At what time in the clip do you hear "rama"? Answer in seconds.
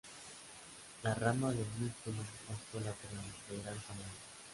1.13-1.51